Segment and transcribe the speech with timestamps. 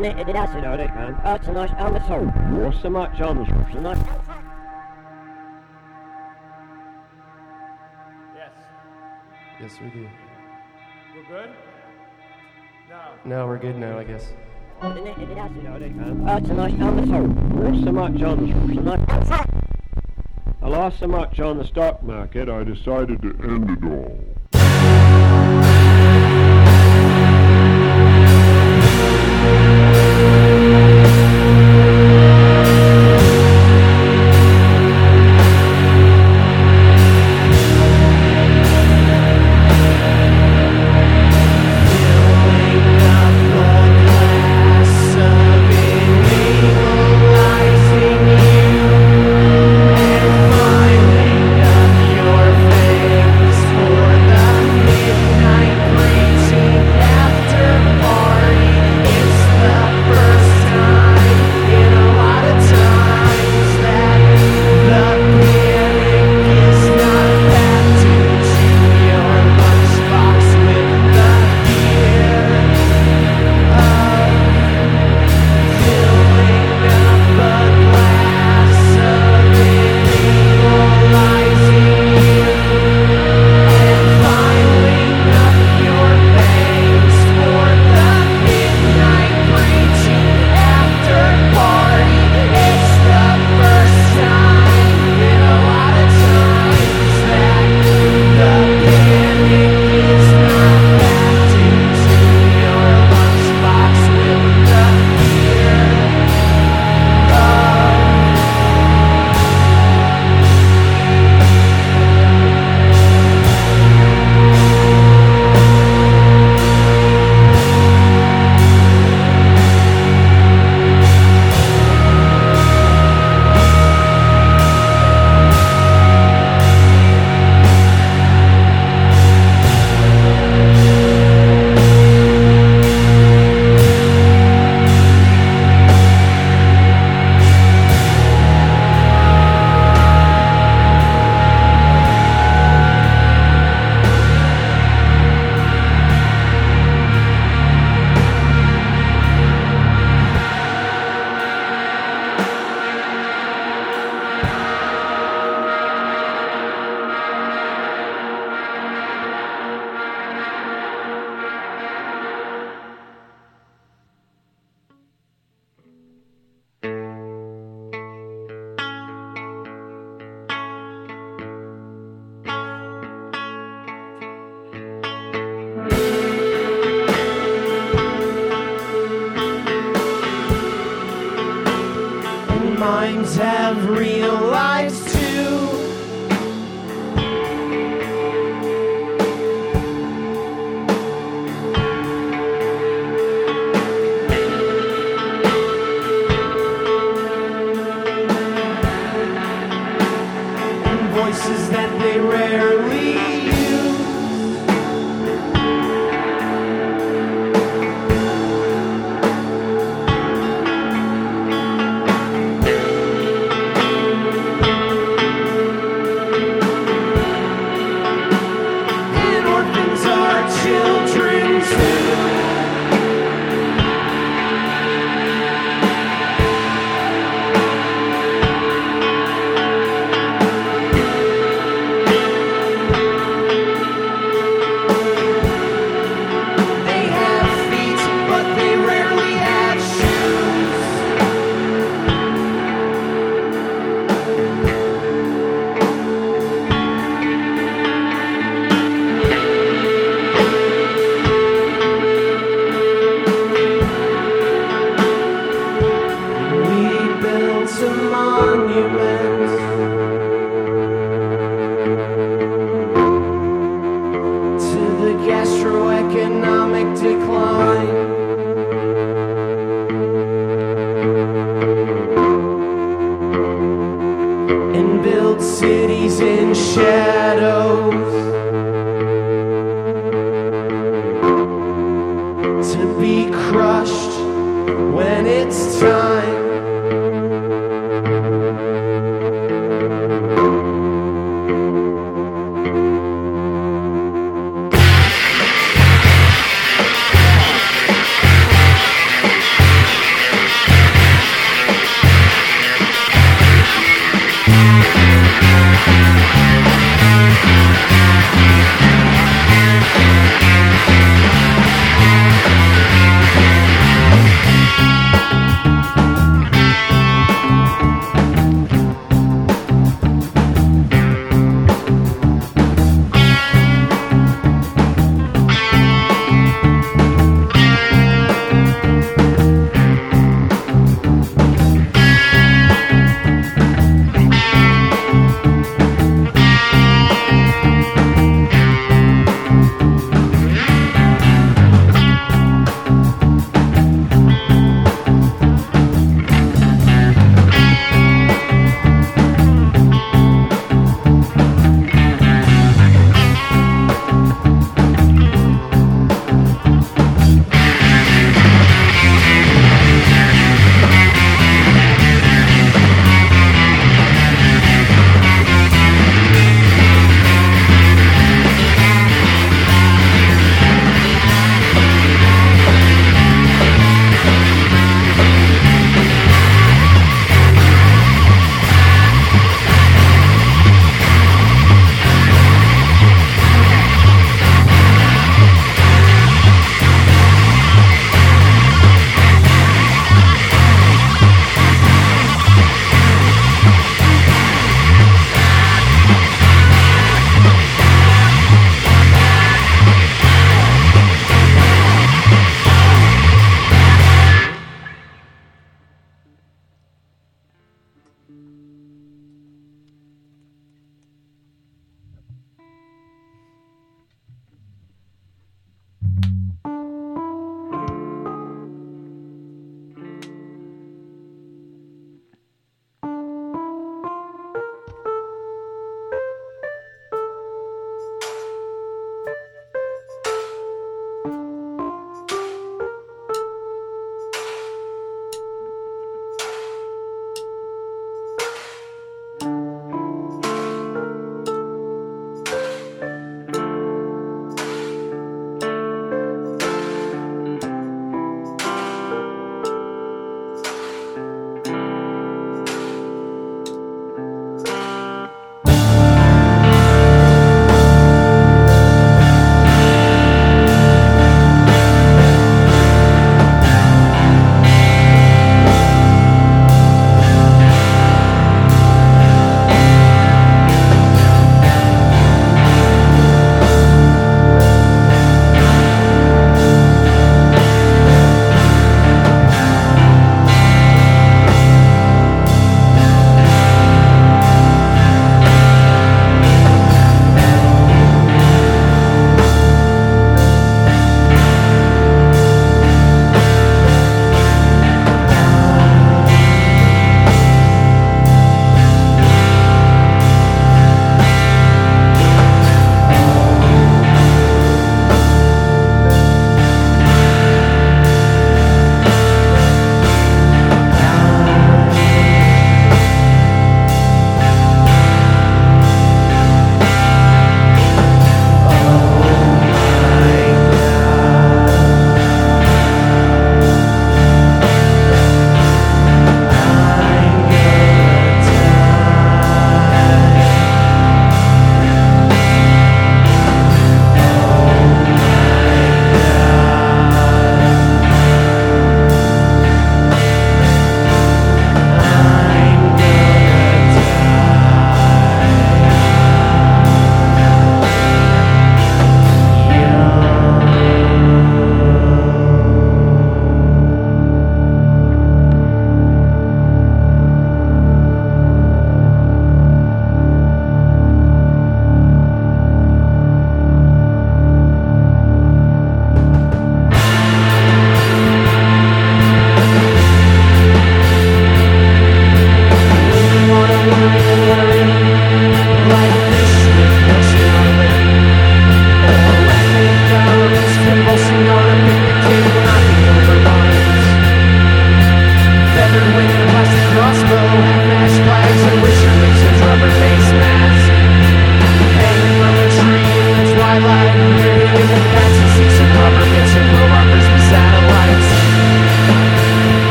[0.00, 1.14] Ordinated acid organ.
[1.26, 2.24] Artenos on the soul.
[2.24, 3.98] Not so much on the so not.
[8.34, 8.50] Yes.
[9.60, 10.08] Yes, we do.
[11.14, 11.50] We're good?
[12.88, 13.00] No.
[13.26, 14.32] No, we're good now, I guess.
[14.80, 16.24] Ordinated acid organ.
[16.24, 17.26] Artenos on the soul.
[17.26, 19.00] Not so much on the so not.
[20.62, 24.39] I lost so much on the stock market, I decided to end it all.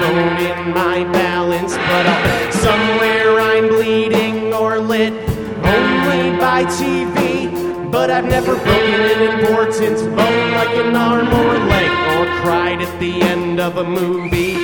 [0.00, 5.12] Phone in my balance, but uh, somewhere I'm bleeding or lit
[5.76, 7.90] only by TV.
[7.90, 13.00] But I've never broken an important bone like an arm or leg, or cried at
[13.00, 14.57] the end of a movie.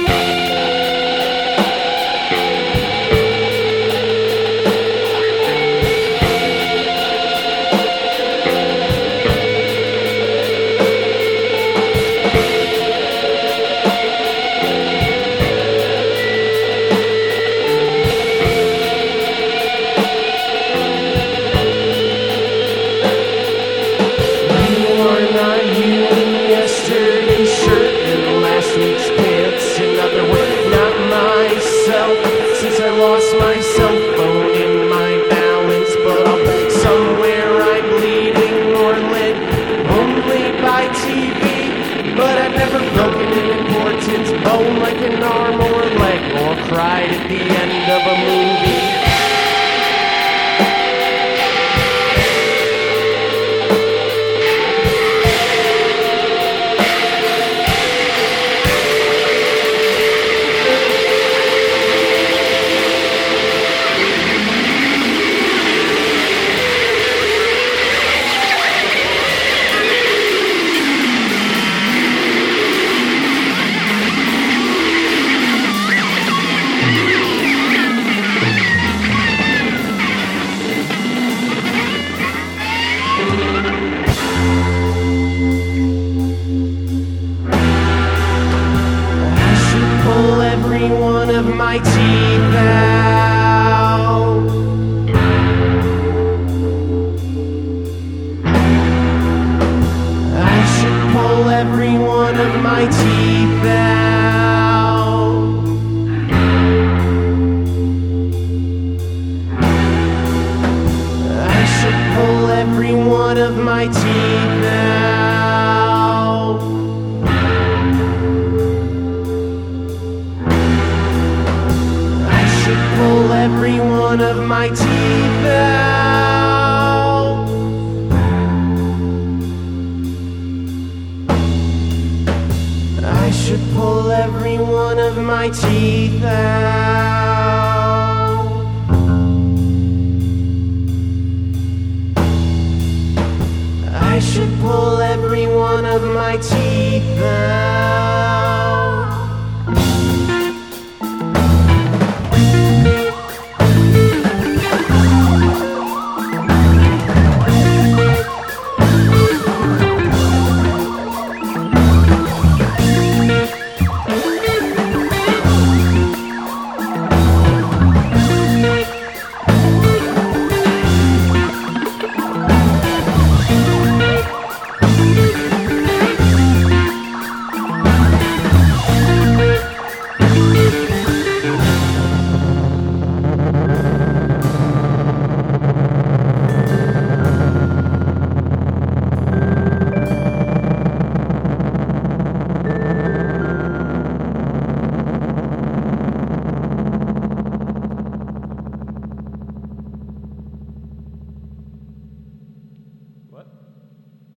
[40.84, 42.16] By TV.
[42.16, 47.28] But I've never broken an important bone like an arm or leg, or cried at
[47.28, 48.83] the end of a movie.